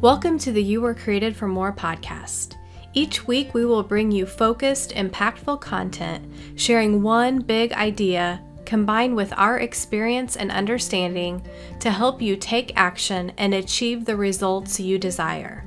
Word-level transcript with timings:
Welcome 0.00 0.38
to 0.38 0.52
the 0.52 0.62
You 0.62 0.80
Were 0.80 0.94
Created 0.94 1.34
for 1.34 1.48
More 1.48 1.72
podcast. 1.72 2.54
Each 2.94 3.26
week, 3.26 3.52
we 3.52 3.66
will 3.66 3.82
bring 3.82 4.12
you 4.12 4.26
focused, 4.26 4.92
impactful 4.92 5.60
content, 5.60 6.24
sharing 6.54 7.02
one 7.02 7.40
big 7.40 7.72
idea 7.72 8.40
combined 8.64 9.16
with 9.16 9.32
our 9.36 9.58
experience 9.58 10.36
and 10.36 10.52
understanding 10.52 11.44
to 11.80 11.90
help 11.90 12.22
you 12.22 12.36
take 12.36 12.70
action 12.76 13.32
and 13.38 13.52
achieve 13.52 14.04
the 14.04 14.16
results 14.16 14.78
you 14.78 15.00
desire. 15.00 15.64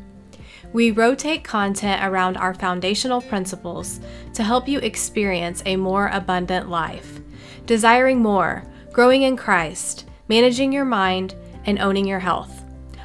We 0.71 0.91
rotate 0.91 1.43
content 1.43 2.01
around 2.01 2.37
our 2.37 2.53
foundational 2.53 3.19
principles 3.19 3.99
to 4.35 4.43
help 4.43 4.65
you 4.65 4.79
experience 4.79 5.61
a 5.65 5.75
more 5.75 6.07
abundant 6.07 6.69
life, 6.69 7.19
desiring 7.65 8.21
more, 8.21 8.63
growing 8.93 9.23
in 9.23 9.35
Christ, 9.35 10.07
managing 10.29 10.71
your 10.71 10.85
mind, 10.85 11.35
and 11.65 11.79
owning 11.79 12.07
your 12.07 12.19
health. 12.19 12.60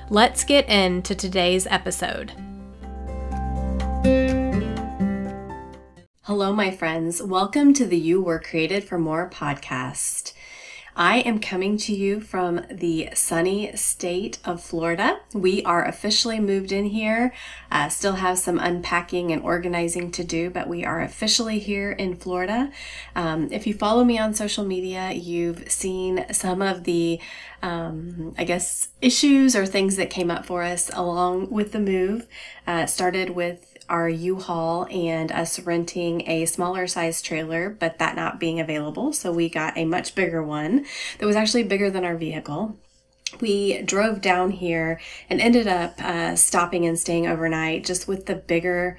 Let's 0.09 0.45
get 0.45 0.69
into 0.69 1.17
today's 1.17 1.67
episode. 1.67 2.31
Hello, 6.23 6.53
my 6.53 6.71
friends. 6.71 7.21
Welcome 7.21 7.75
to 7.75 7.85
the 7.85 7.99
You 7.99 8.23
Were 8.23 8.39
Created 8.39 8.85
for 8.85 8.99
More 8.99 9.29
podcast. 9.29 10.33
I 10.99 11.19
am 11.19 11.41
coming 11.41 11.77
to 11.79 11.95
you 11.95 12.23
from 12.23 12.65
the 12.71 13.11
sunny 13.13 13.77
state 13.77 14.39
of 14.47 14.63
Florida. 14.63 15.21
We 15.35 15.63
are 15.65 15.85
officially 15.85 16.41
moved 16.41 16.73
in 16.73 16.87
here. 16.87 17.35
Uh, 17.71 17.91
still 17.91 18.15
have 18.15 18.39
some 18.39 18.59
unpacking 18.59 19.31
and 19.31 19.43
organizing 19.43 20.11
to 20.13 20.25
do, 20.25 20.49
but 20.49 20.69
we 20.69 20.87
are 20.87 21.03
officially 21.03 21.59
here 21.59 21.93
in 21.93 22.17
Florida. 22.17 22.73
Um, 23.15 23.53
if 23.53 23.67
you 23.67 23.75
follow 23.75 24.05
me 24.05 24.19
on 24.19 24.33
social 24.33 24.65
media, 24.65 25.13
you've 25.13 25.71
seen 25.71 26.25
some 26.33 26.63
of 26.63 26.85
the, 26.85 27.21
um, 27.61 28.35
I 28.39 28.45
guess, 28.45 28.89
issues 29.03 29.55
or 29.55 29.67
things 29.67 29.97
that 29.97 30.09
came 30.09 30.31
up 30.31 30.47
for 30.47 30.63
us 30.63 30.91
along 30.95 31.51
with 31.51 31.73
the 31.73 31.81
move. 31.81 32.27
Uh, 32.67 32.87
started 32.87 33.31
with 33.31 33.76
our 33.89 34.09
U-Haul 34.09 34.87
and 34.91 35.31
us 35.33 35.59
renting 35.61 36.29
a 36.29 36.47
smaller 36.47 36.87
size 36.87 37.23
trailer, 37.23 37.71
but 37.71 37.99
that 37.99 38.17
not 38.17 38.41
being 38.41 38.61
available. 38.61 39.13
So 39.13 39.33
we 39.33 39.49
got 39.49 39.77
a 39.77 39.85
much 39.85 40.15
bigger 40.15 40.43
one 40.43 40.87
that 41.19 41.27
was 41.27 41.37
actually 41.37 41.65
bigger 41.65 41.91
than 41.91 42.05
our 42.05 42.17
vehicle. 42.17 42.77
We 43.41 43.83
drove 43.83 44.21
down 44.21 44.51
here 44.53 45.01
and 45.29 45.41
ended 45.41 45.67
up 45.67 46.01
uh, 46.01 46.37
stopping 46.37 46.87
and 46.87 46.99
staying 46.99 47.27
overnight 47.27 47.85
just 47.85 48.07
with 48.07 48.27
the 48.27 48.37
bigger 48.37 48.99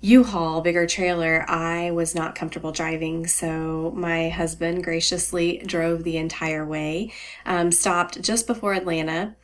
U-Haul, 0.00 0.60
bigger 0.60 0.86
trailer, 0.86 1.44
I 1.48 1.90
was 1.90 2.14
not 2.14 2.36
comfortable 2.36 2.70
driving, 2.70 3.26
so 3.26 3.92
my 3.96 4.28
husband 4.28 4.84
graciously 4.84 5.58
drove 5.66 6.04
the 6.04 6.18
entire 6.18 6.64
way. 6.64 7.12
Um, 7.44 7.72
stopped 7.72 8.22
just 8.22 8.46
before 8.46 8.74
Atlanta, 8.74 9.34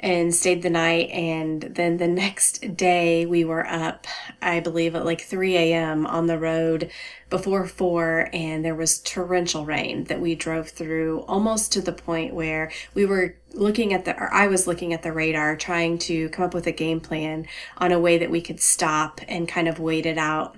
and 0.00 0.34
stayed 0.34 0.62
the 0.62 0.70
night. 0.70 1.10
And 1.10 1.62
then 1.62 1.96
the 1.96 2.08
next 2.08 2.76
day, 2.76 3.26
we 3.26 3.44
were 3.44 3.66
up, 3.66 4.06
I 4.40 4.60
believe, 4.60 4.94
at 4.94 5.04
like 5.04 5.20
3 5.20 5.56
a.m. 5.56 6.06
on 6.06 6.26
the 6.26 6.38
road 6.38 6.90
before 7.30 7.66
4, 7.66 8.30
and 8.32 8.64
there 8.64 8.74
was 8.74 9.00
torrential 9.00 9.64
rain 9.64 10.04
that 10.04 10.20
we 10.20 10.34
drove 10.34 10.70
through 10.70 11.20
almost 11.22 11.72
to 11.72 11.80
the 11.80 11.92
point 11.92 12.32
where 12.32 12.70
we 12.94 13.04
were 13.04 13.36
looking 13.52 13.92
at 13.92 14.04
the, 14.04 14.16
or 14.16 14.32
I 14.32 14.46
was 14.46 14.66
looking 14.66 14.92
at 14.92 15.02
the 15.02 15.12
radar, 15.12 15.56
trying 15.56 15.98
to 15.98 16.28
come 16.30 16.44
up 16.44 16.54
with 16.54 16.66
a 16.66 16.72
game 16.72 17.00
plan 17.00 17.46
on 17.76 17.92
a 17.92 17.98
way 17.98 18.18
that 18.18 18.30
we 18.30 18.40
could 18.40 18.60
stop 18.60 19.20
and 19.28 19.48
kind 19.48 19.68
of 19.68 19.78
wait 19.78 20.06
it 20.06 20.16
out. 20.16 20.56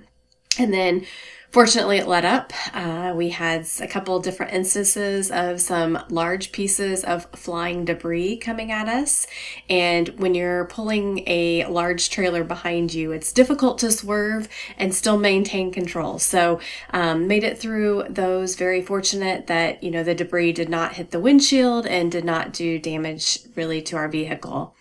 And 0.59 0.73
then 0.73 1.05
Fortunately, 1.51 1.97
it 1.97 2.07
let 2.07 2.23
up. 2.23 2.53
Uh, 2.73 3.11
we 3.13 3.27
had 3.27 3.67
a 3.81 3.87
couple 3.87 4.17
different 4.21 4.53
instances 4.53 5.29
of 5.29 5.59
some 5.59 6.01
large 6.09 6.53
pieces 6.53 7.03
of 7.03 7.25
flying 7.33 7.83
debris 7.83 8.37
coming 8.37 8.71
at 8.71 8.87
us. 8.87 9.27
And 9.69 10.07
when 10.17 10.33
you're 10.33 10.63
pulling 10.65 11.27
a 11.27 11.65
large 11.65 12.09
trailer 12.09 12.45
behind 12.45 12.93
you, 12.93 13.11
it's 13.11 13.33
difficult 13.33 13.79
to 13.79 13.91
swerve 13.91 14.47
and 14.77 14.95
still 14.95 15.17
maintain 15.17 15.73
control. 15.73 16.19
So, 16.19 16.61
um, 16.91 17.27
made 17.27 17.43
it 17.43 17.57
through 17.57 18.05
those. 18.09 18.55
Very 18.55 18.81
fortunate 18.81 19.47
that, 19.47 19.83
you 19.83 19.91
know, 19.91 20.03
the 20.05 20.15
debris 20.15 20.53
did 20.53 20.69
not 20.69 20.93
hit 20.93 21.11
the 21.11 21.19
windshield 21.19 21.85
and 21.85 22.09
did 22.09 22.23
not 22.23 22.53
do 22.53 22.79
damage 22.79 23.39
really 23.57 23.81
to 23.81 23.97
our 23.97 24.07
vehicle. 24.07 24.73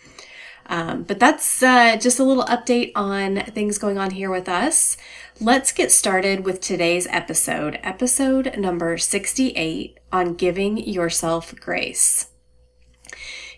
Um, 0.71 1.03
but 1.03 1.19
that's 1.19 1.65
uh, 1.65 1.97
just 1.97 2.21
a 2.21 2.25
little 2.25 2.45
update 2.45 2.93
on 2.95 3.39
things 3.47 3.77
going 3.77 3.99
on 3.99 4.13
here 4.13 4.31
with 4.31 4.49
us. 4.49 4.97
Let's 5.43 5.73
get 5.73 5.91
started 5.91 6.45
with 6.45 6.61
today's 6.61 7.07
episode, 7.07 7.81
episode 7.83 8.59
number 8.59 8.99
68 8.99 9.99
on 10.13 10.35
giving 10.35 10.77
yourself 10.77 11.55
grace. 11.59 12.29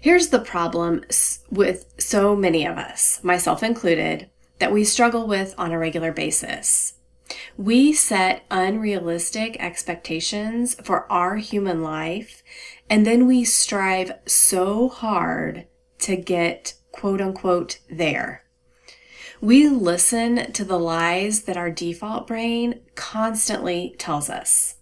Here's 0.01 0.29
the 0.29 0.39
problem 0.39 1.03
with 1.51 1.93
so 1.99 2.37
many 2.37 2.65
of 2.65 2.79
us, 2.79 3.19
myself 3.25 3.65
included, 3.65 4.31
that 4.61 4.71
we 4.71 4.85
struggle 4.85 5.27
with 5.27 5.57
on 5.59 5.73
a 5.73 5.79
regular 5.79 6.13
basis. 6.13 6.95
We 7.57 7.93
set 7.93 8.45
unrealistic 8.49 9.57
expectations 9.59 10.77
for 10.85 11.11
our 11.11 11.35
human 11.39 11.83
life, 11.83 12.45
and 12.89 13.05
then 13.05 13.27
we 13.27 13.43
strive 13.43 14.13
so 14.25 14.89
hard 14.89 15.67
to 15.99 16.15
get 16.15 16.75
quote 16.93 17.21
unquote 17.21 17.81
there. 17.91 18.45
We 19.43 19.69
listen 19.69 20.53
to 20.53 20.65
the 20.65 20.79
lies 20.79 21.43
that 21.43 21.57
our 21.57 21.69
default 21.69 22.29
brain 22.29 22.79
constantly 22.95 23.97
tells 23.99 24.31
us 24.31 24.77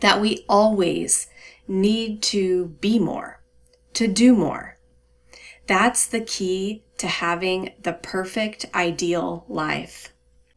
that 0.00 0.20
we 0.20 0.44
always 0.48 1.28
need 1.68 2.20
to 2.24 2.74
be 2.80 2.98
more, 2.98 3.40
to 3.94 4.08
do 4.08 4.34
more. 4.34 4.76
That's 5.68 6.04
the 6.04 6.20
key 6.20 6.82
to 6.98 7.06
having 7.06 7.74
the 7.80 7.92
perfect 7.92 8.66
ideal 8.74 9.44
life. 9.48 10.12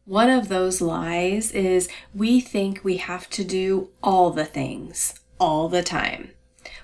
One 0.06 0.28
of 0.28 0.48
those 0.48 0.80
lies 0.80 1.52
is 1.52 1.88
we 2.12 2.40
think 2.40 2.82
we 2.82 2.96
have 2.96 3.30
to 3.30 3.44
do 3.44 3.90
all 4.02 4.30
the 4.30 4.44
things 4.44 5.14
all 5.38 5.68
the 5.68 5.84
time 5.84 6.32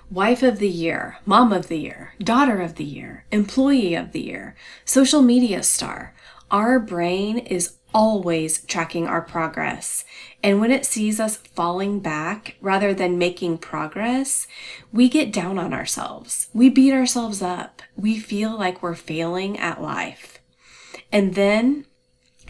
wife 0.09 0.41
of 0.41 0.59
the 0.59 0.69
year, 0.69 1.17
mom 1.25 1.51
of 1.51 1.67
the 1.67 1.77
year, 1.77 2.13
daughter 2.19 2.61
of 2.61 2.75
the 2.75 2.83
year, 2.83 3.25
employee 3.31 3.93
of 3.93 4.11
the 4.11 4.21
year, 4.21 4.55
social 4.85 5.21
media 5.21 5.61
star. 5.63 6.13
Our 6.49 6.79
brain 6.79 7.39
is 7.39 7.77
always 7.93 8.61
tracking 8.63 9.07
our 9.07 9.21
progress. 9.21 10.05
And 10.43 10.61
when 10.61 10.71
it 10.71 10.85
sees 10.85 11.19
us 11.19 11.37
falling 11.37 11.99
back 11.99 12.55
rather 12.61 12.93
than 12.93 13.17
making 13.17 13.57
progress, 13.57 14.47
we 14.91 15.09
get 15.09 15.33
down 15.33 15.57
on 15.57 15.73
ourselves. 15.73 16.47
We 16.53 16.69
beat 16.69 16.93
ourselves 16.93 17.41
up. 17.41 17.81
We 17.95 18.19
feel 18.19 18.57
like 18.57 18.81
we're 18.81 18.95
failing 18.95 19.57
at 19.57 19.81
life. 19.81 20.39
And 21.11 21.35
then 21.35 21.85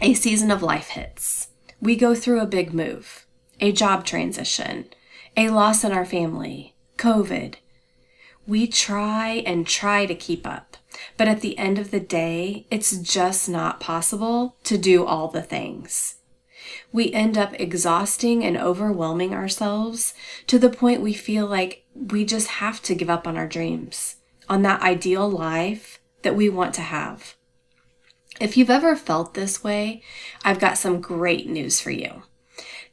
a 0.00 0.14
season 0.14 0.50
of 0.50 0.62
life 0.62 0.88
hits. 0.88 1.48
We 1.80 1.96
go 1.96 2.14
through 2.14 2.40
a 2.40 2.46
big 2.46 2.74
move, 2.74 3.26
a 3.60 3.72
job 3.72 4.04
transition, 4.04 4.86
a 5.36 5.48
loss 5.48 5.84
in 5.84 5.92
our 5.92 6.04
family, 6.04 6.74
COVID. 6.96 7.54
We 8.46 8.66
try 8.66 9.42
and 9.46 9.66
try 9.66 10.06
to 10.06 10.14
keep 10.14 10.46
up, 10.46 10.67
but 11.16 11.28
at 11.28 11.40
the 11.40 11.58
end 11.58 11.78
of 11.78 11.90
the 11.90 12.00
day, 12.00 12.66
it's 12.70 12.96
just 12.98 13.48
not 13.48 13.80
possible 13.80 14.56
to 14.64 14.78
do 14.78 15.04
all 15.04 15.28
the 15.28 15.42
things. 15.42 16.16
We 16.92 17.12
end 17.12 17.36
up 17.36 17.58
exhausting 17.58 18.44
and 18.44 18.56
overwhelming 18.56 19.34
ourselves 19.34 20.14
to 20.46 20.58
the 20.58 20.70
point 20.70 21.00
we 21.00 21.12
feel 21.12 21.46
like 21.46 21.84
we 21.94 22.24
just 22.24 22.48
have 22.48 22.82
to 22.82 22.94
give 22.94 23.10
up 23.10 23.26
on 23.26 23.36
our 23.36 23.46
dreams, 23.46 24.16
on 24.48 24.62
that 24.62 24.82
ideal 24.82 25.28
life 25.28 26.00
that 26.22 26.36
we 26.36 26.48
want 26.48 26.74
to 26.74 26.82
have. 26.82 27.36
If 28.40 28.56
you've 28.56 28.70
ever 28.70 28.94
felt 28.94 29.34
this 29.34 29.64
way, 29.64 30.02
I've 30.44 30.60
got 30.60 30.78
some 30.78 31.00
great 31.00 31.48
news 31.48 31.80
for 31.80 31.90
you. 31.90 32.22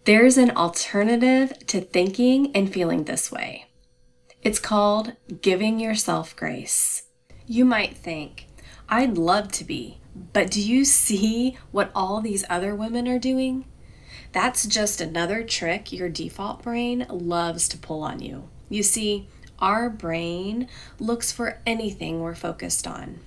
There's 0.05 0.37
an 0.37 0.51
alternative 0.51 1.53
to 1.67 1.81
thinking 1.81 2.55
and 2.55 2.71
feeling 2.71 3.03
this 3.03 3.31
way. 3.31 3.65
It's 4.43 4.59
called 4.59 5.13
Giving 5.41 5.79
Yourself 5.79 6.35
Grace. 6.35 7.03
You 7.47 7.63
might 7.63 7.95
think, 7.95 8.47
I'd 8.89 9.19
love 9.19 9.51
to 9.53 9.63
be, 9.63 9.99
but 10.33 10.49
do 10.49 10.59
you 10.59 10.83
see 10.83 11.57
what 11.71 11.91
all 11.93 12.19
these 12.19 12.43
other 12.49 12.73
women 12.73 13.07
are 13.07 13.19
doing? 13.19 13.65
That's 14.31 14.65
just 14.65 14.99
another 14.99 15.43
trick 15.43 15.93
your 15.93 16.09
default 16.09 16.63
brain 16.63 17.05
loves 17.09 17.67
to 17.69 17.77
pull 17.77 18.01
on 18.01 18.19
you. 18.19 18.49
You 18.67 18.81
see, 18.81 19.27
our 19.59 19.91
brain 19.91 20.67
looks 20.99 21.31
for 21.31 21.59
anything 21.67 22.19
we're 22.19 22.33
focused 22.33 22.87
on. 22.87 23.19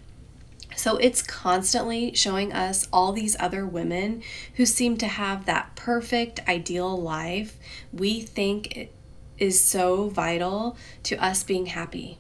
So 0.75 0.97
it's 0.97 1.23
constantly 1.23 2.15
showing 2.15 2.53
us 2.53 2.89
all 2.93 3.13
these 3.13 3.37
other 3.39 3.65
women 3.65 4.23
who 4.55 4.67
seem 4.67 4.97
to 4.99 5.07
have 5.07 5.47
that 5.47 5.77
perfect 5.77 6.41
ideal 6.49 7.01
life 7.01 7.57
we 7.93 8.21
think 8.21 8.91
is 9.39 9.63
so 9.63 10.09
vital 10.09 10.77
to 11.05 11.17
us 11.17 11.45
being 11.45 11.67
happy. 11.67 12.19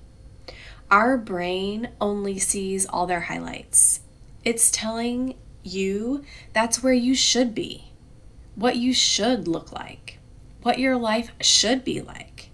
Our 0.90 1.19
brain 1.19 1.90
only 2.00 2.38
sees 2.38 2.87
all 2.87 3.06
their 3.06 3.20
highlights. 3.20 4.00
It's 4.43 4.70
telling 4.70 5.35
you 5.62 6.25
that's 6.55 6.82
where 6.82 6.94
you 6.94 7.14
should 7.14 7.55
be, 7.55 7.93
what 8.55 8.76
you 8.76 8.94
should 8.94 9.46
look 9.46 9.70
like, 9.70 10.19
what 10.62 10.79
your 10.79 10.96
life 10.96 11.32
should 11.43 11.85
be 11.85 12.00
like. 12.00 12.50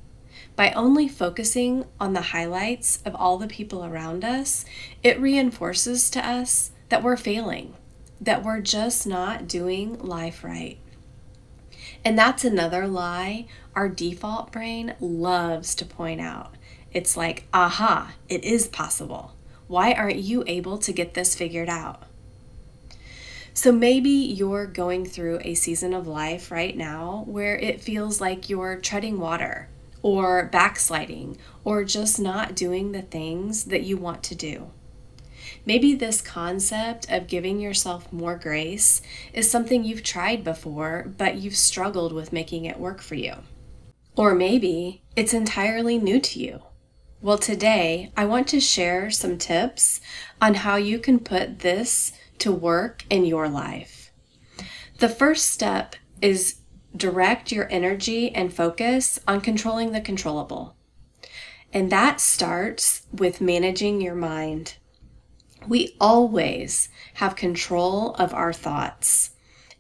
By 0.57 0.73
only 0.73 1.09
focusing 1.09 1.85
on 2.01 2.13
the 2.13 2.21
highlights 2.21 3.01
of 3.05 3.15
all 3.15 3.39
the 3.39 3.47
people 3.47 3.85
around 3.85 4.25
us, 4.25 4.65
it 5.03 5.21
reinforces 5.21 6.11
to 6.11 6.27
us 6.27 6.73
that 6.89 7.03
we're 7.03 7.17
failing, 7.17 7.75
that 8.21 8.43
we're 8.43 8.61
just 8.61 9.07
not 9.07 9.47
doing 9.47 9.99
life 10.01 10.43
right. 10.43 10.79
And 12.05 12.19
that's 12.19 12.45
another 12.45 12.87
lie 12.87 13.47
our 13.75 13.89
default 13.89 14.53
brain 14.53 14.95
loves 15.01 15.75
to 15.77 15.85
point 15.85 16.21
out. 16.21 16.55
It's 16.95 17.17
like, 17.17 17.45
aha, 17.53 18.15
it 18.29 18.45
is 18.45 18.69
possible. 18.69 19.35
Why 19.67 19.93
aren't 19.93 20.21
you 20.21 20.45
able 20.47 20.79
to 20.79 20.93
get 20.93 21.15
this 21.15 21.35
figured 21.35 21.69
out? 21.69 22.05
So 23.53 23.73
maybe 23.73 24.11
you're 24.11 24.67
going 24.67 25.05
through 25.05 25.41
a 25.43 25.55
season 25.55 25.93
of 25.93 26.07
life 26.07 26.51
right 26.51 26.77
now 26.77 27.25
where 27.27 27.57
it 27.57 27.81
feels 27.81 28.21
like 28.21 28.49
you're 28.49 28.77
treading 28.81 29.19
water 29.19 29.69
or 30.03 30.47
backsliding 30.47 31.39
or 31.65 31.83
just 31.85 32.21
not 32.21 32.55
doing 32.55 32.93
the 32.93 33.03
things 33.03 33.65
that 33.65 33.83
you 33.85 33.97
want 33.97 34.23
to 34.25 34.35
do. 34.35 34.71
Maybe 35.67 35.95
this 35.95 36.21
concept 36.21 37.11
of 37.11 37.27
giving 37.27 37.61
yourself 37.61 38.13
more 38.13 38.37
grace 38.37 39.03
is 39.33 39.51
something 39.51 39.85
you've 39.85 40.03
tried 40.03 40.45
before, 40.45 41.13
but 41.17 41.37
you've 41.37 41.57
struggled 41.57 42.13
with 42.13 42.33
making 42.33 42.65
it 42.67 42.79
work 42.79 43.01
for 43.01 43.15
you. 43.15 43.35
Or 44.17 44.35
maybe 44.35 45.03
it's 45.17 45.35
entirely 45.35 45.99
new 45.99 46.21
to 46.21 46.41
you. 46.41 46.63
Well, 47.25 47.39
today 47.39 48.13
I 48.19 48.27
want 48.27 48.49
to 48.49 48.61
share 48.61 49.11
some 49.11 49.39
tips 49.39 50.03
on 50.43 50.57
how 50.57 50.77
you 50.77 50.99
can 50.99 51.19
put 51.19 51.61
this 51.61 52.13
to 52.41 52.53
work 52.53 53.07
in 53.09 53.25
your 53.25 53.49
life. 53.49 54.13
The 54.99 55.09
first 55.09 55.47
step 55.47 55.97
is 56.21 56.57
direct 56.95 57.51
your 57.51 57.67
energy 57.73 58.31
and 58.35 58.53
focus 58.53 59.19
on 59.27 59.41
controlling 59.41 59.93
the 59.93 60.03
controllable. 60.03 60.77
And 61.73 61.91
that 61.91 62.21
starts 62.21 63.05
with 63.11 63.41
managing 63.41 64.03
your 64.03 64.15
mind. 64.15 64.77
We 65.67 65.97
always 65.99 66.91
have 67.15 67.37
control 67.37 68.13
of 68.17 68.35
our 68.35 68.53
thoughts. 68.53 69.31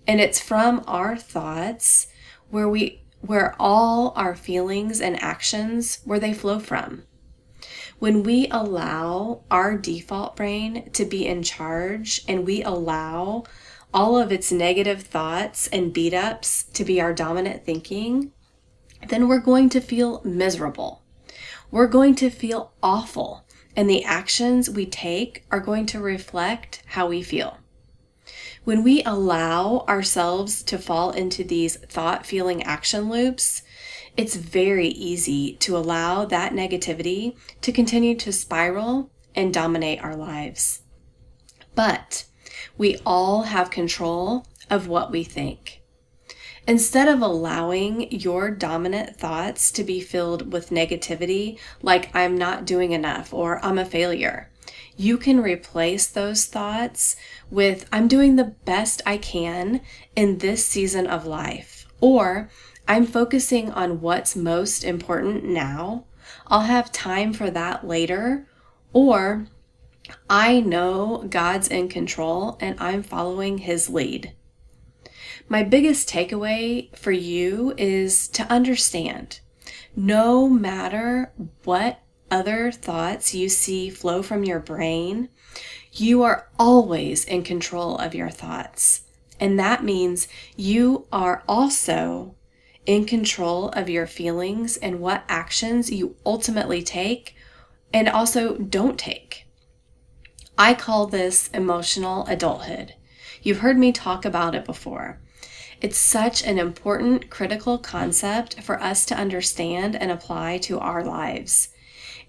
And 0.06 0.18
it's 0.18 0.40
from 0.40 0.82
our 0.86 1.14
thoughts 1.14 2.06
where 2.48 2.70
we 2.70 3.02
where 3.20 3.54
all 3.60 4.14
our 4.16 4.34
feelings 4.34 5.02
and 5.02 5.22
actions 5.22 5.98
where 6.06 6.18
they 6.18 6.32
flow 6.32 6.58
from. 6.58 7.02
When 8.04 8.22
we 8.22 8.48
allow 8.50 9.44
our 9.50 9.78
default 9.78 10.36
brain 10.36 10.90
to 10.90 11.06
be 11.06 11.26
in 11.26 11.42
charge 11.42 12.20
and 12.28 12.44
we 12.44 12.62
allow 12.62 13.44
all 13.94 14.18
of 14.18 14.30
its 14.30 14.52
negative 14.52 15.04
thoughts 15.04 15.68
and 15.68 15.90
beat 15.90 16.12
ups 16.12 16.64
to 16.74 16.84
be 16.84 17.00
our 17.00 17.14
dominant 17.14 17.64
thinking, 17.64 18.30
then 19.08 19.26
we're 19.26 19.38
going 19.38 19.70
to 19.70 19.80
feel 19.80 20.20
miserable. 20.22 21.02
We're 21.70 21.86
going 21.86 22.14
to 22.16 22.28
feel 22.28 22.74
awful, 22.82 23.46
and 23.74 23.88
the 23.88 24.04
actions 24.04 24.68
we 24.68 24.84
take 24.84 25.46
are 25.50 25.58
going 25.60 25.86
to 25.86 25.98
reflect 25.98 26.82
how 26.88 27.06
we 27.06 27.22
feel. 27.22 27.56
When 28.64 28.82
we 28.82 29.02
allow 29.04 29.86
ourselves 29.88 30.62
to 30.64 30.76
fall 30.76 31.10
into 31.12 31.42
these 31.42 31.76
thought 31.76 32.26
feeling 32.26 32.62
action 32.64 33.08
loops, 33.08 33.62
it's 34.16 34.36
very 34.36 34.88
easy 34.88 35.54
to 35.56 35.76
allow 35.76 36.24
that 36.24 36.52
negativity 36.52 37.36
to 37.60 37.72
continue 37.72 38.14
to 38.16 38.32
spiral 38.32 39.10
and 39.34 39.52
dominate 39.52 40.02
our 40.02 40.14
lives. 40.14 40.82
But 41.74 42.24
we 42.78 42.98
all 43.04 43.42
have 43.42 43.70
control 43.70 44.46
of 44.70 44.86
what 44.86 45.10
we 45.10 45.24
think. 45.24 45.82
Instead 46.66 47.08
of 47.08 47.20
allowing 47.20 48.10
your 48.10 48.50
dominant 48.50 49.16
thoughts 49.16 49.70
to 49.72 49.84
be 49.84 50.00
filled 50.00 50.52
with 50.52 50.70
negativity, 50.70 51.58
like 51.82 52.14
I'm 52.14 52.38
not 52.38 52.64
doing 52.64 52.92
enough 52.92 53.34
or 53.34 53.62
I'm 53.62 53.78
a 53.78 53.84
failure, 53.84 54.50
you 54.96 55.18
can 55.18 55.40
replace 55.40 56.06
those 56.06 56.46
thoughts 56.46 57.16
with 57.50 57.86
I'm 57.92 58.08
doing 58.08 58.36
the 58.36 58.54
best 58.64 59.02
I 59.04 59.18
can 59.18 59.80
in 60.16 60.38
this 60.38 60.64
season 60.64 61.06
of 61.06 61.26
life, 61.26 61.86
or 62.00 62.48
I'm 62.86 63.06
focusing 63.06 63.70
on 63.70 64.00
what's 64.00 64.36
most 64.36 64.84
important 64.84 65.44
now. 65.44 66.04
I'll 66.46 66.62
have 66.62 66.92
time 66.92 67.32
for 67.32 67.50
that 67.50 67.86
later. 67.86 68.46
Or 68.92 69.46
I 70.28 70.60
know 70.60 71.26
God's 71.28 71.68
in 71.68 71.88
control 71.88 72.58
and 72.60 72.78
I'm 72.78 73.02
following 73.02 73.58
His 73.58 73.88
lead. 73.88 74.34
My 75.48 75.62
biggest 75.62 76.08
takeaway 76.08 76.94
for 76.96 77.12
you 77.12 77.74
is 77.76 78.28
to 78.28 78.44
understand 78.44 79.40
no 79.96 80.48
matter 80.48 81.32
what 81.64 82.00
other 82.30 82.72
thoughts 82.72 83.34
you 83.34 83.48
see 83.48 83.90
flow 83.90 84.22
from 84.22 84.44
your 84.44 84.58
brain, 84.58 85.28
you 85.92 86.22
are 86.22 86.48
always 86.58 87.24
in 87.24 87.42
control 87.42 87.96
of 87.98 88.14
your 88.14 88.30
thoughts. 88.30 89.02
And 89.38 89.58
that 89.58 89.84
means 89.84 90.28
you 90.56 91.06
are 91.12 91.42
also 91.48 92.34
in 92.86 93.04
control 93.04 93.68
of 93.70 93.88
your 93.88 94.06
feelings 94.06 94.76
and 94.76 95.00
what 95.00 95.24
actions 95.28 95.90
you 95.90 96.16
ultimately 96.24 96.82
take 96.82 97.34
and 97.92 98.08
also 98.08 98.56
don't 98.56 98.98
take. 98.98 99.46
I 100.58 100.74
call 100.74 101.06
this 101.06 101.48
emotional 101.48 102.26
adulthood. 102.26 102.94
You've 103.42 103.60
heard 103.60 103.78
me 103.78 103.92
talk 103.92 104.24
about 104.24 104.54
it 104.54 104.64
before. 104.64 105.20
It's 105.80 105.98
such 105.98 106.42
an 106.44 106.58
important, 106.58 107.28
critical 107.30 107.78
concept 107.78 108.60
for 108.62 108.80
us 108.80 109.04
to 109.06 109.16
understand 109.16 109.96
and 109.96 110.10
apply 110.10 110.58
to 110.58 110.78
our 110.78 111.04
lives. 111.04 111.68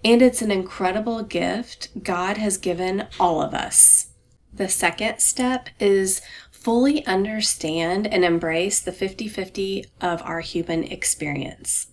And 0.04 0.20
it's 0.20 0.42
an 0.42 0.50
incredible 0.50 1.22
gift 1.22 2.02
God 2.02 2.36
has 2.36 2.58
given 2.58 3.06
all 3.18 3.40
of 3.40 3.54
us. 3.54 4.08
The 4.52 4.68
second 4.68 5.20
step 5.20 5.68
is 5.78 6.20
fully 6.66 7.06
understand 7.06 8.08
and 8.08 8.24
embrace 8.24 8.80
the 8.80 8.90
50 8.90 9.28
50 9.28 9.84
of 10.00 10.20
our 10.22 10.40
human 10.40 10.82
experience. 10.82 11.86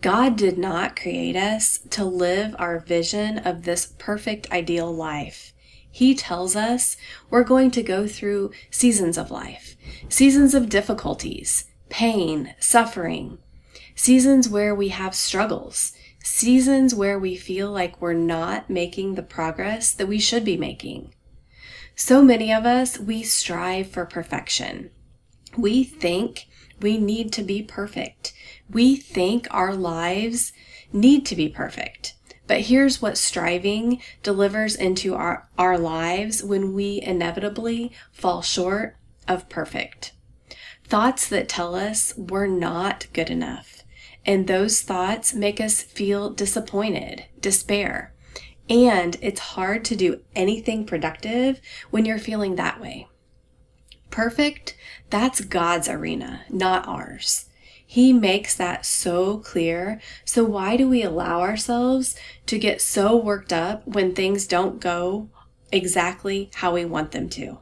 God 0.00 0.36
did 0.36 0.58
not 0.58 0.96
create 0.96 1.36
us 1.36 1.78
to 1.90 2.04
live 2.04 2.56
our 2.58 2.80
vision 2.80 3.38
of 3.38 3.62
this 3.62 3.94
perfect 3.96 4.50
ideal 4.50 4.92
life. 4.92 5.52
He 5.88 6.16
tells 6.16 6.56
us 6.56 6.96
we're 7.30 7.44
going 7.44 7.70
to 7.70 7.82
go 7.84 8.08
through 8.08 8.50
seasons 8.72 9.16
of 9.16 9.30
life, 9.30 9.76
seasons 10.08 10.52
of 10.52 10.68
difficulties, 10.68 11.66
pain, 11.88 12.56
suffering, 12.58 13.38
seasons 13.94 14.48
where 14.48 14.74
we 14.74 14.88
have 14.88 15.14
struggles, 15.14 15.92
seasons 16.24 16.92
where 16.92 17.20
we 17.20 17.36
feel 17.36 17.70
like 17.70 18.00
we're 18.00 18.14
not 18.14 18.68
making 18.68 19.14
the 19.14 19.22
progress 19.22 19.92
that 19.92 20.08
we 20.08 20.18
should 20.18 20.44
be 20.44 20.56
making. 20.56 21.14
So 22.00 22.22
many 22.22 22.52
of 22.52 22.64
us, 22.64 22.96
we 22.96 23.24
strive 23.24 23.90
for 23.90 24.06
perfection. 24.06 24.90
We 25.56 25.82
think 25.82 26.46
we 26.80 26.96
need 26.96 27.32
to 27.32 27.42
be 27.42 27.60
perfect. 27.60 28.32
We 28.70 28.94
think 28.94 29.48
our 29.50 29.74
lives 29.74 30.52
need 30.92 31.26
to 31.26 31.34
be 31.34 31.48
perfect. 31.48 32.14
But 32.46 32.60
here's 32.60 33.02
what 33.02 33.18
striving 33.18 34.00
delivers 34.22 34.76
into 34.76 35.16
our, 35.16 35.48
our 35.58 35.76
lives 35.76 36.40
when 36.40 36.72
we 36.72 37.02
inevitably 37.02 37.90
fall 38.12 38.42
short 38.42 38.96
of 39.26 39.48
perfect. 39.48 40.12
Thoughts 40.84 41.28
that 41.28 41.48
tell 41.48 41.74
us 41.74 42.14
we're 42.16 42.46
not 42.46 43.08
good 43.12 43.28
enough. 43.28 43.82
And 44.24 44.46
those 44.46 44.82
thoughts 44.82 45.34
make 45.34 45.60
us 45.60 45.82
feel 45.82 46.30
disappointed, 46.30 47.24
despair, 47.40 48.14
and 48.68 49.16
it's 49.20 49.40
hard 49.40 49.84
to 49.86 49.96
do 49.96 50.20
anything 50.34 50.84
productive 50.84 51.60
when 51.90 52.04
you're 52.04 52.18
feeling 52.18 52.56
that 52.56 52.80
way. 52.80 53.08
Perfect, 54.10 54.76
that's 55.10 55.40
God's 55.40 55.88
arena, 55.88 56.42
not 56.48 56.86
ours. 56.86 57.46
He 57.86 58.12
makes 58.12 58.54
that 58.54 58.84
so 58.84 59.38
clear. 59.38 59.98
So, 60.24 60.44
why 60.44 60.76
do 60.76 60.88
we 60.88 61.02
allow 61.02 61.40
ourselves 61.40 62.16
to 62.44 62.58
get 62.58 62.82
so 62.82 63.16
worked 63.16 63.52
up 63.52 63.86
when 63.86 64.14
things 64.14 64.46
don't 64.46 64.78
go 64.78 65.30
exactly 65.72 66.50
how 66.56 66.74
we 66.74 66.84
want 66.84 67.12
them 67.12 67.30
to? 67.30 67.58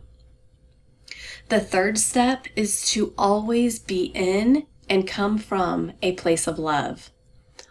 The 1.49 1.61
third 1.61 1.97
step 1.97 2.49
is 2.57 2.91
to 2.91 3.15
always 3.17 3.79
be 3.79 4.07
in 4.15 4.67
and 4.89 5.07
come 5.07 5.39
from 5.39 5.93
a 6.03 6.13
place 6.13 6.49
of 6.49 6.59
love. 6.59 7.11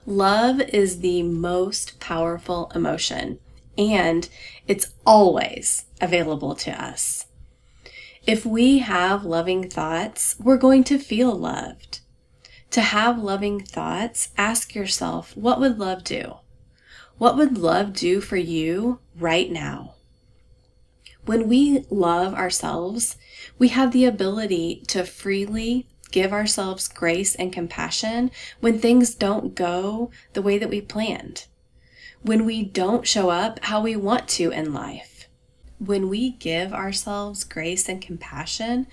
Love 0.08 0.62
is 0.62 1.00
the 1.00 1.24
most 1.24 2.00
powerful 2.00 2.72
emotion, 2.76 3.40
and 3.76 4.30
it's 4.68 4.94
always 5.04 5.86
available 6.00 6.54
to 6.54 6.70
us. 6.72 7.26
If 8.28 8.46
we 8.46 8.80
have 8.80 9.26
loving 9.26 9.68
thoughts, 9.68 10.36
we're 10.40 10.58
going 10.58 10.84
to 10.86 11.00
feel 11.00 11.34
loved. 11.34 12.02
To 12.70 12.82
have 12.82 13.18
loving 13.18 13.62
thoughts, 13.62 14.30
ask 14.38 14.76
yourself, 14.76 15.36
what 15.36 15.60
would 15.60 15.80
love 15.80 16.04
do? 16.04 16.36
What 17.18 17.36
would 17.36 17.58
love 17.58 17.94
do 17.94 18.22
for 18.22 18.38
you 18.38 19.00
right 19.18 19.52
now? 19.52 19.96
When 21.26 21.48
we 21.48 21.84
love 21.90 22.36
ourselves, 22.36 23.18
we 23.58 23.70
have 23.70 23.92
the 23.92 24.06
ability 24.06 24.84
to 24.90 25.04
freely 25.04 25.88
give 26.15 26.31
ourselves 26.31 26.88
grace 26.88 27.36
and 27.36 27.51
compassion 27.51 28.31
when 28.62 28.79
things 28.79 29.13
don't 29.13 29.53
go 29.53 30.10
the 30.31 30.41
way 30.41 30.57
that 30.57 30.69
we 30.69 30.79
planned, 30.79 31.45
when 32.22 32.45
we 32.45 32.63
don't 32.63 33.05
show 33.05 33.29
up 33.29 33.60
how 33.65 33.81
we 33.81 33.98
want 33.98 34.25
to 34.25 34.50
in 34.50 34.74
life. 34.74 35.27
When 35.77 36.07
we 36.07 36.31
give 36.31 36.72
ourselves 36.72 37.43
grace 37.43 37.89
and 37.89 38.01
compassion, 38.01 38.88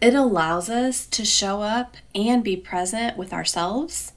it 0.00 0.14
allows 0.14 0.70
us 0.70 1.04
to 1.06 1.24
show 1.24 1.62
up 1.62 1.96
and 2.14 2.44
be 2.44 2.56
present 2.56 3.16
with 3.16 3.32
ourselves 3.32 4.12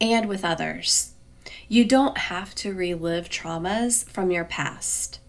and 0.00 0.26
with 0.26 0.42
others. 0.42 1.12
You 1.68 1.84
don't 1.84 2.16
have 2.16 2.54
to 2.54 2.72
relive 2.72 3.28
traumas 3.28 4.08
from 4.08 4.30
your 4.30 4.44
past. 4.44 5.20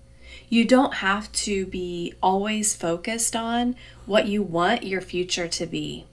You 0.48 0.64
don't 0.64 0.94
have 0.96 1.30
to 1.34 1.66
be 1.66 2.14
always 2.24 2.78
focused 2.78 3.36
on 3.36 3.76
what 4.06 4.28
you 4.28 4.42
want 4.42 4.84
your 4.84 5.02
future 5.02 5.50
to 5.50 5.66
be. 5.66 6.06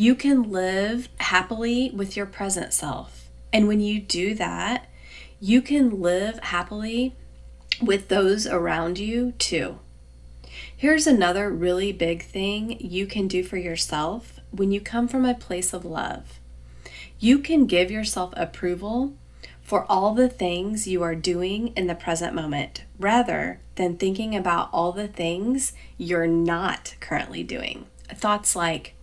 You 0.00 0.14
can 0.14 0.52
live 0.52 1.08
happily 1.18 1.90
with 1.90 2.16
your 2.16 2.24
present 2.24 2.72
self. 2.72 3.30
And 3.52 3.66
when 3.66 3.80
you 3.80 3.98
do 3.98 4.32
that, 4.36 4.86
you 5.40 5.60
can 5.60 6.00
live 6.00 6.38
happily 6.38 7.16
with 7.82 8.06
those 8.06 8.46
around 8.46 9.00
you 9.00 9.32
too. 9.40 9.80
Here's 10.76 11.08
another 11.08 11.50
really 11.50 11.90
big 11.90 12.22
thing 12.22 12.78
you 12.78 13.06
can 13.06 13.26
do 13.26 13.42
for 13.42 13.56
yourself 13.56 14.38
when 14.52 14.70
you 14.70 14.80
come 14.80 15.08
from 15.08 15.24
a 15.24 15.34
place 15.34 15.72
of 15.72 15.84
love. 15.84 16.38
You 17.18 17.40
can 17.40 17.66
give 17.66 17.90
yourself 17.90 18.32
approval 18.36 19.14
for 19.60 19.84
all 19.90 20.14
the 20.14 20.28
things 20.28 20.86
you 20.86 21.02
are 21.02 21.16
doing 21.16 21.72
in 21.76 21.88
the 21.88 21.96
present 21.96 22.36
moment 22.36 22.84
rather 23.00 23.58
than 23.74 23.96
thinking 23.96 24.36
about 24.36 24.68
all 24.72 24.92
the 24.92 25.08
things 25.08 25.72
you're 25.96 26.28
not 26.28 26.94
currently 27.00 27.42
doing. 27.42 27.86
Thoughts 28.14 28.54
like, 28.54 28.94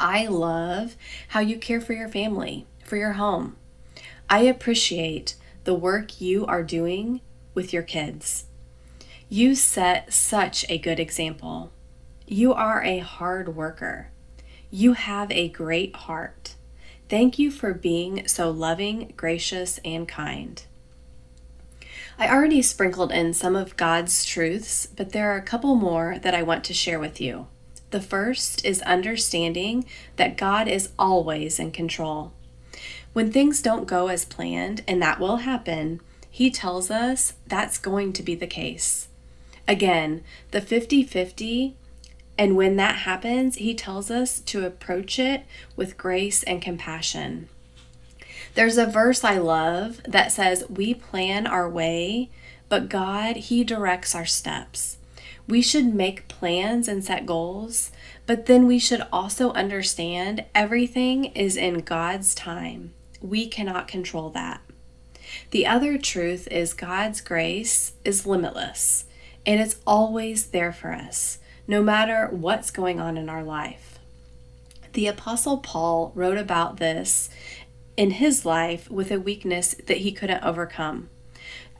I 0.00 0.26
love 0.26 0.96
how 1.28 1.40
you 1.40 1.58
care 1.58 1.80
for 1.80 1.92
your 1.92 2.08
family, 2.08 2.66
for 2.82 2.96
your 2.96 3.12
home. 3.12 3.56
I 4.30 4.40
appreciate 4.40 5.34
the 5.64 5.74
work 5.74 6.22
you 6.22 6.46
are 6.46 6.62
doing 6.62 7.20
with 7.52 7.74
your 7.74 7.82
kids. 7.82 8.46
You 9.28 9.54
set 9.54 10.10
such 10.10 10.64
a 10.70 10.78
good 10.78 10.98
example. 10.98 11.70
You 12.26 12.54
are 12.54 12.82
a 12.82 13.00
hard 13.00 13.54
worker. 13.54 14.08
You 14.70 14.94
have 14.94 15.30
a 15.32 15.50
great 15.50 15.94
heart. 15.94 16.54
Thank 17.10 17.38
you 17.38 17.50
for 17.50 17.74
being 17.74 18.26
so 18.26 18.50
loving, 18.50 19.12
gracious, 19.18 19.78
and 19.84 20.08
kind. 20.08 20.64
I 22.18 22.30
already 22.30 22.62
sprinkled 22.62 23.12
in 23.12 23.34
some 23.34 23.54
of 23.54 23.76
God's 23.76 24.24
truths, 24.24 24.86
but 24.86 25.12
there 25.12 25.30
are 25.32 25.36
a 25.36 25.42
couple 25.42 25.74
more 25.74 26.18
that 26.22 26.34
I 26.34 26.42
want 26.42 26.64
to 26.64 26.74
share 26.74 26.98
with 26.98 27.20
you. 27.20 27.48
The 27.90 28.00
first 28.00 28.64
is 28.64 28.82
understanding 28.82 29.84
that 30.16 30.36
God 30.36 30.68
is 30.68 30.90
always 30.98 31.58
in 31.58 31.72
control. 31.72 32.32
When 33.12 33.32
things 33.32 33.62
don't 33.62 33.88
go 33.88 34.08
as 34.08 34.24
planned, 34.24 34.84
and 34.86 35.02
that 35.02 35.18
will 35.18 35.38
happen, 35.38 36.00
He 36.30 36.50
tells 36.50 36.90
us 36.90 37.34
that's 37.46 37.78
going 37.78 38.12
to 38.14 38.22
be 38.22 38.34
the 38.34 38.46
case. 38.46 39.08
Again, 39.66 40.22
the 40.52 40.60
50 40.60 41.02
50, 41.02 41.74
and 42.40 42.56
when 42.56 42.76
that 42.76 43.00
happens, 43.00 43.56
he 43.56 43.74
tells 43.74 44.10
us 44.10 44.40
to 44.40 44.64
approach 44.64 45.18
it 45.18 45.44
with 45.76 45.98
grace 45.98 46.42
and 46.44 46.62
compassion. 46.62 47.50
There's 48.54 48.78
a 48.78 48.86
verse 48.86 49.22
I 49.24 49.36
love 49.36 50.00
that 50.04 50.32
says, 50.32 50.64
We 50.70 50.94
plan 50.94 51.46
our 51.46 51.68
way, 51.68 52.30
but 52.70 52.88
God, 52.88 53.36
He 53.36 53.62
directs 53.62 54.14
our 54.14 54.24
steps. 54.24 54.96
We 55.50 55.62
should 55.62 55.92
make 55.92 56.28
plans 56.28 56.86
and 56.86 57.02
set 57.02 57.26
goals, 57.26 57.90
but 58.24 58.46
then 58.46 58.68
we 58.68 58.78
should 58.78 59.02
also 59.12 59.50
understand 59.50 60.44
everything 60.54 61.24
is 61.24 61.56
in 61.56 61.78
God's 61.78 62.36
time. 62.36 62.92
We 63.20 63.48
cannot 63.48 63.88
control 63.88 64.30
that. 64.30 64.60
The 65.50 65.66
other 65.66 65.98
truth 65.98 66.46
is 66.52 66.72
God's 66.72 67.20
grace 67.20 67.94
is 68.04 68.26
limitless 68.26 69.06
and 69.44 69.60
it's 69.60 69.80
always 69.84 70.46
there 70.46 70.72
for 70.72 70.92
us, 70.92 71.38
no 71.66 71.82
matter 71.82 72.28
what's 72.30 72.70
going 72.70 73.00
on 73.00 73.18
in 73.18 73.28
our 73.28 73.42
life. 73.42 73.98
The 74.92 75.08
Apostle 75.08 75.58
Paul 75.58 76.12
wrote 76.14 76.38
about 76.38 76.76
this 76.76 77.28
in 77.96 78.12
his 78.12 78.46
life 78.46 78.88
with 78.88 79.10
a 79.10 79.18
weakness 79.18 79.74
that 79.86 79.98
he 79.98 80.12
couldn't 80.12 80.44
overcome. 80.44 81.08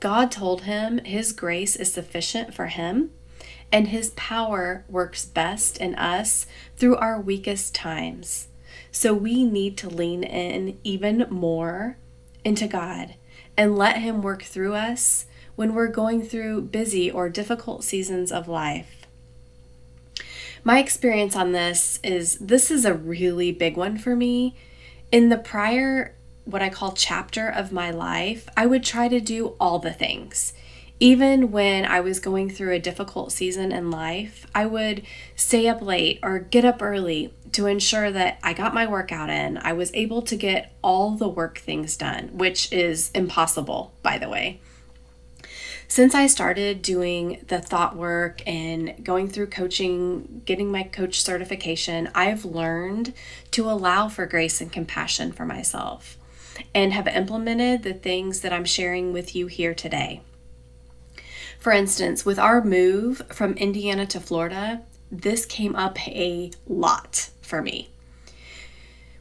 God 0.01 0.29
told 0.29 0.63
him 0.63 0.97
his 1.05 1.31
grace 1.31 1.77
is 1.77 1.93
sufficient 1.93 2.53
for 2.53 2.65
him, 2.67 3.11
and 3.71 3.87
his 3.87 4.11
power 4.11 4.83
works 4.89 5.25
best 5.25 5.77
in 5.77 5.95
us 5.95 6.45
through 6.75 6.97
our 6.97 7.19
weakest 7.19 7.73
times. 7.73 8.47
So 8.91 9.13
we 9.13 9.45
need 9.45 9.77
to 9.77 9.89
lean 9.89 10.23
in 10.23 10.77
even 10.83 11.27
more 11.29 11.97
into 12.43 12.67
God 12.67 13.15
and 13.55 13.77
let 13.77 13.97
him 13.97 14.21
work 14.21 14.43
through 14.43 14.73
us 14.73 15.25
when 15.55 15.73
we're 15.73 15.87
going 15.87 16.23
through 16.23 16.61
busy 16.63 17.09
or 17.09 17.29
difficult 17.29 17.83
seasons 17.83 18.31
of 18.31 18.47
life. 18.47 19.05
My 20.63 20.79
experience 20.79 21.35
on 21.35 21.53
this 21.53 21.99
is 22.03 22.37
this 22.39 22.69
is 22.69 22.85
a 22.85 22.93
really 22.93 23.51
big 23.51 23.77
one 23.77 23.97
for 23.97 24.15
me. 24.15 24.55
In 25.11 25.29
the 25.29 25.37
prior, 25.37 26.15
what 26.45 26.61
I 26.61 26.69
call 26.69 26.91
chapter 26.91 27.47
of 27.47 27.71
my 27.71 27.91
life, 27.91 28.47
I 28.55 28.65
would 28.65 28.83
try 28.83 29.07
to 29.07 29.19
do 29.19 29.55
all 29.59 29.79
the 29.79 29.93
things. 29.93 30.53
Even 31.01 31.49
when 31.49 31.83
I 31.83 31.99
was 31.99 32.19
going 32.19 32.51
through 32.51 32.73
a 32.73 32.79
difficult 32.79 33.31
season 33.31 33.71
in 33.71 33.89
life, 33.89 34.45
I 34.53 34.67
would 34.67 35.01
stay 35.35 35.67
up 35.67 35.81
late 35.81 36.19
or 36.21 36.37
get 36.37 36.63
up 36.63 36.79
early 36.79 37.33
to 37.53 37.65
ensure 37.65 38.11
that 38.11 38.37
I 38.43 38.53
got 38.53 38.75
my 38.75 38.85
workout 38.85 39.31
in. 39.31 39.57
I 39.57 39.73
was 39.73 39.89
able 39.95 40.21
to 40.21 40.35
get 40.35 40.71
all 40.83 41.09
the 41.09 41.27
work 41.27 41.57
things 41.57 41.97
done, 41.97 42.29
which 42.37 42.71
is 42.71 43.09
impossible, 43.15 43.93
by 44.03 44.19
the 44.19 44.29
way. 44.29 44.61
Since 45.87 46.13
I 46.13 46.27
started 46.27 46.83
doing 46.83 47.45
the 47.47 47.59
thought 47.59 47.95
work 47.95 48.43
and 48.45 49.03
going 49.03 49.27
through 49.27 49.47
coaching, 49.47 50.43
getting 50.45 50.71
my 50.71 50.83
coach 50.83 51.19
certification, 51.19 52.11
I've 52.13 52.45
learned 52.45 53.15
to 53.49 53.67
allow 53.67 54.07
for 54.07 54.27
grace 54.27 54.61
and 54.61 54.71
compassion 54.71 55.31
for 55.31 55.47
myself 55.47 56.19
and 56.75 56.93
have 56.93 57.07
implemented 57.07 57.81
the 57.81 57.95
things 57.95 58.41
that 58.41 58.53
I'm 58.53 58.65
sharing 58.65 59.13
with 59.13 59.35
you 59.35 59.47
here 59.47 59.73
today. 59.73 60.21
For 61.61 61.71
instance, 61.71 62.25
with 62.25 62.39
our 62.39 62.63
move 62.63 63.21
from 63.29 63.53
Indiana 63.53 64.07
to 64.07 64.19
Florida, 64.19 64.81
this 65.11 65.45
came 65.45 65.75
up 65.75 65.99
a 66.07 66.49
lot 66.67 67.29
for 67.43 67.61
me. 67.61 67.91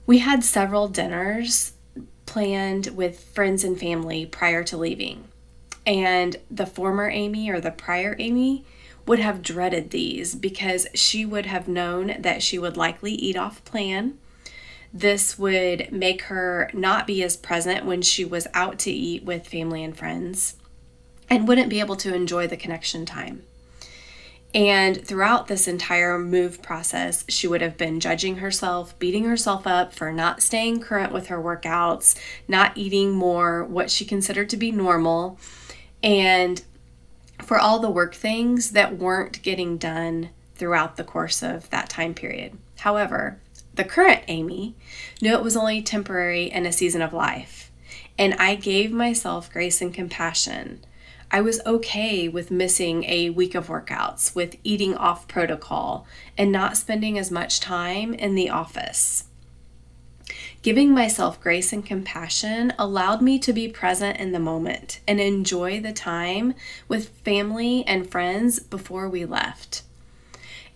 We 0.06 0.18
had 0.18 0.42
several 0.42 0.88
dinners 0.88 1.74
planned 2.24 2.96
with 2.96 3.20
friends 3.20 3.62
and 3.62 3.78
family 3.78 4.24
prior 4.24 4.64
to 4.64 4.78
leaving. 4.78 5.28
And 5.84 6.36
the 6.50 6.64
former 6.64 7.10
Amy 7.10 7.50
or 7.50 7.60
the 7.60 7.72
prior 7.72 8.16
Amy 8.18 8.64
would 9.04 9.18
have 9.18 9.42
dreaded 9.42 9.90
these 9.90 10.34
because 10.34 10.86
she 10.94 11.26
would 11.26 11.44
have 11.44 11.68
known 11.68 12.14
that 12.18 12.42
she 12.42 12.58
would 12.58 12.78
likely 12.78 13.12
eat 13.12 13.36
off 13.36 13.62
plan. 13.66 14.16
This 14.94 15.38
would 15.38 15.92
make 15.92 16.22
her 16.22 16.70
not 16.72 17.06
be 17.06 17.22
as 17.22 17.36
present 17.36 17.84
when 17.84 18.00
she 18.00 18.24
was 18.24 18.46
out 18.54 18.78
to 18.78 18.90
eat 18.90 19.24
with 19.24 19.46
family 19.46 19.84
and 19.84 19.94
friends 19.94 20.56
and 21.30 21.48
wouldn't 21.48 21.70
be 21.70 21.80
able 21.80 21.96
to 21.96 22.14
enjoy 22.14 22.46
the 22.46 22.56
connection 22.56 23.06
time. 23.06 23.44
And 24.52 25.06
throughout 25.06 25.46
this 25.46 25.68
entire 25.68 26.18
move 26.18 26.60
process, 26.60 27.24
she 27.28 27.46
would 27.46 27.60
have 27.60 27.76
been 27.76 28.00
judging 28.00 28.38
herself, 28.38 28.98
beating 28.98 29.24
herself 29.24 29.64
up 29.64 29.92
for 29.94 30.12
not 30.12 30.42
staying 30.42 30.80
current 30.80 31.12
with 31.12 31.28
her 31.28 31.40
workouts, 31.40 32.18
not 32.48 32.76
eating 32.76 33.12
more 33.12 33.64
what 33.64 33.92
she 33.92 34.04
considered 34.04 34.50
to 34.50 34.56
be 34.56 34.72
normal, 34.72 35.38
and 36.02 36.62
for 37.40 37.58
all 37.58 37.78
the 37.78 37.90
work 37.90 38.14
things 38.14 38.72
that 38.72 38.98
weren't 38.98 39.40
getting 39.42 39.78
done 39.78 40.30
throughout 40.56 40.96
the 40.96 41.04
course 41.04 41.44
of 41.44 41.70
that 41.70 41.88
time 41.88 42.12
period. 42.12 42.58
However, 42.78 43.38
the 43.74 43.84
current 43.84 44.22
Amy 44.26 44.74
knew 45.22 45.32
it 45.32 45.44
was 45.44 45.56
only 45.56 45.80
temporary 45.80 46.50
and 46.50 46.66
a 46.66 46.72
season 46.72 47.02
of 47.02 47.12
life, 47.12 47.70
and 48.18 48.34
I 48.34 48.56
gave 48.56 48.90
myself 48.92 49.50
grace 49.52 49.80
and 49.80 49.94
compassion. 49.94 50.80
I 51.32 51.40
was 51.40 51.60
okay 51.64 52.28
with 52.28 52.50
missing 52.50 53.04
a 53.04 53.30
week 53.30 53.54
of 53.54 53.68
workouts, 53.68 54.34
with 54.34 54.56
eating 54.64 54.96
off 54.96 55.28
protocol, 55.28 56.06
and 56.36 56.50
not 56.50 56.76
spending 56.76 57.16
as 57.16 57.30
much 57.30 57.60
time 57.60 58.14
in 58.14 58.34
the 58.34 58.50
office. 58.50 59.24
Giving 60.62 60.92
myself 60.92 61.40
grace 61.40 61.72
and 61.72 61.86
compassion 61.86 62.72
allowed 62.78 63.22
me 63.22 63.38
to 63.38 63.52
be 63.52 63.68
present 63.68 64.18
in 64.18 64.32
the 64.32 64.40
moment 64.40 65.00
and 65.06 65.20
enjoy 65.20 65.80
the 65.80 65.92
time 65.92 66.54
with 66.88 67.10
family 67.20 67.84
and 67.86 68.10
friends 68.10 68.58
before 68.58 69.08
we 69.08 69.24
left. 69.24 69.82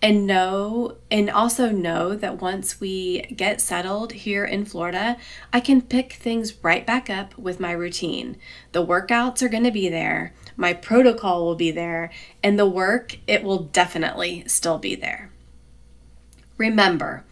And 0.05 0.27
know, 0.27 0.97
and 1.09 1.31
also 1.31 1.71
know 1.71 2.15
that 2.15 2.39
once 2.39 2.79
we 2.79 3.21
get 3.35 3.59
settled 3.59 4.11
here 4.11 4.45
in 4.45 4.63
Florida, 4.63 5.17
I 5.51 5.59
can 5.59 5.81
pick 5.81 6.13
things 6.13 6.63
right 6.63 6.85
back 6.85 7.09
up 7.09 7.35
with 7.39 7.59
my 7.59 7.71
routine. 7.71 8.37
The 8.71 8.85
workouts 8.85 9.41
are 9.41 9.49
going 9.49 9.63
to 9.63 9.71
be 9.71 9.89
there, 9.89 10.35
my 10.55 10.73
protocol 10.73 11.43
will 11.43 11.55
be 11.55 11.71
there, 11.71 12.11
and 12.43 12.59
the 12.59 12.69
work, 12.69 13.17
it 13.25 13.41
will 13.41 13.63
definitely 13.63 14.43
still 14.45 14.77
be 14.77 14.93
there. 14.93 15.31
Remember, 16.59 17.25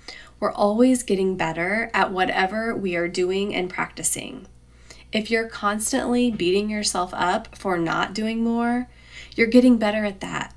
We're 0.43 0.51
always 0.51 1.03
getting 1.03 1.37
better 1.37 1.89
at 1.93 2.11
whatever 2.11 2.75
we 2.75 2.97
are 2.97 3.07
doing 3.07 3.55
and 3.55 3.69
practicing. 3.69 4.45
If 5.13 5.31
you're 5.31 5.47
constantly 5.47 6.31
beating 6.31 6.69
yourself 6.69 7.13
up 7.13 7.55
for 7.55 7.77
not 7.77 8.13
doing 8.13 8.43
more, 8.43 8.89
you're 9.37 9.47
getting 9.47 9.77
better 9.77 10.03
at 10.03 10.19
that. 10.19 10.53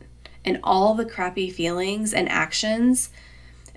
And 0.46 0.60
all 0.62 0.94
the 0.94 1.04
crappy 1.04 1.50
feelings 1.50 2.14
and 2.14 2.28
actions 2.28 3.10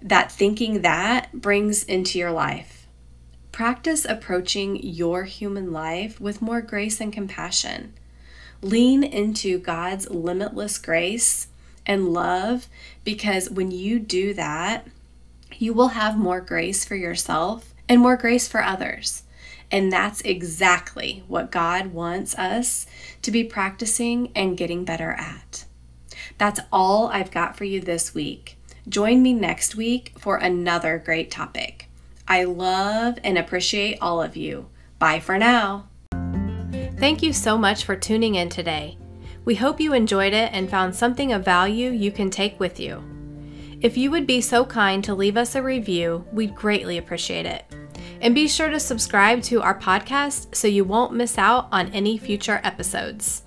that 0.01 0.31
thinking 0.31 0.81
that 0.81 1.33
brings 1.33 1.83
into 1.83 2.19
your 2.19 2.31
life. 2.31 2.87
Practice 3.51 4.05
approaching 4.05 4.81
your 4.81 5.23
human 5.23 5.73
life 5.73 6.21
with 6.21 6.41
more 6.41 6.61
grace 6.61 7.01
and 7.01 7.11
compassion. 7.11 7.93
Lean 8.61 9.03
into 9.03 9.57
God's 9.57 10.09
limitless 10.09 10.77
grace 10.77 11.47
and 11.85 12.13
love 12.13 12.67
because 13.03 13.49
when 13.49 13.71
you 13.71 13.99
do 13.99 14.33
that, 14.35 14.87
you 15.57 15.73
will 15.73 15.89
have 15.89 16.17
more 16.17 16.39
grace 16.39 16.85
for 16.85 16.95
yourself 16.95 17.73
and 17.89 17.99
more 17.99 18.15
grace 18.15 18.47
for 18.47 18.63
others. 18.63 19.23
And 19.71 19.91
that's 19.91 20.21
exactly 20.21 21.23
what 21.27 21.51
God 21.51 21.87
wants 21.87 22.37
us 22.37 22.85
to 23.23 23.31
be 23.31 23.43
practicing 23.43 24.31
and 24.35 24.57
getting 24.57 24.85
better 24.85 25.11
at. 25.11 25.48
That's 26.39 26.61
all 26.71 27.09
I've 27.09 27.31
got 27.31 27.55
for 27.55 27.65
you 27.65 27.81
this 27.81 28.15
week. 28.15 28.57
Join 28.87 29.21
me 29.21 29.33
next 29.33 29.75
week 29.75 30.13
for 30.17 30.37
another 30.37 30.97
great 30.97 31.29
topic. 31.29 31.89
I 32.27 32.45
love 32.45 33.19
and 33.23 33.37
appreciate 33.37 33.99
all 34.01 34.21
of 34.21 34.37
you. 34.37 34.69
Bye 34.97 35.19
for 35.19 35.37
now. 35.37 35.89
Thank 36.97 37.21
you 37.21 37.33
so 37.33 37.57
much 37.57 37.83
for 37.83 37.95
tuning 37.95 38.35
in 38.35 38.49
today. 38.49 38.97
We 39.45 39.55
hope 39.55 39.79
you 39.79 39.93
enjoyed 39.93 40.33
it 40.33 40.51
and 40.53 40.69
found 40.69 40.95
something 40.95 41.33
of 41.33 41.43
value 41.43 41.91
you 41.91 42.11
can 42.11 42.29
take 42.29 42.59
with 42.59 42.79
you. 42.79 43.03
If 43.81 43.97
you 43.97 44.09
would 44.11 44.27
be 44.27 44.41
so 44.41 44.65
kind 44.65 45.03
to 45.03 45.15
leave 45.15 45.37
us 45.37 45.55
a 45.55 45.63
review, 45.63 46.25
we'd 46.31 46.55
greatly 46.55 46.97
appreciate 46.97 47.45
it. 47.45 47.65
And 48.21 48.35
be 48.35 48.47
sure 48.47 48.69
to 48.69 48.79
subscribe 48.79 49.41
to 49.43 49.61
our 49.61 49.77
podcast 49.77 50.55
so 50.55 50.67
you 50.67 50.83
won't 50.83 51.13
miss 51.13 51.37
out 51.37 51.67
on 51.71 51.89
any 51.93 52.17
future 52.17 52.61
episodes. 52.63 53.43